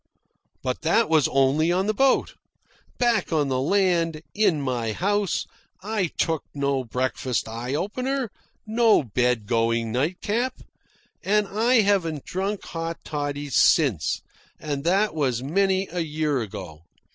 But 0.63 0.81
that 0.81 1.09
was 1.09 1.27
only 1.27 1.71
on 1.71 1.85
the 1.85 1.93
boat. 1.93 2.33
Back 2.97 3.31
on 3.31 3.49
the 3.49 3.59
land, 3.61 4.23
in 4.33 4.59
my 4.59 4.93
house, 4.93 5.45
I 5.83 6.07
took 6.17 6.43
no 6.55 6.83
before 6.83 6.85
breakfast 7.01 7.47
eye 7.47 7.75
opener, 7.75 8.31
no 8.65 9.03
bed 9.03 9.45
going 9.45 9.91
nightcap. 9.91 10.61
And 11.23 11.47
I 11.47 11.81
haven't 11.81 12.25
drunk 12.25 12.63
hot 12.65 12.97
toddies 13.05 13.55
since, 13.55 14.23
and 14.59 14.83
that 14.85 15.13
was 15.13 15.43
many 15.43 15.87
a 15.91 15.99
year 15.99 16.41
ago. 16.41 16.81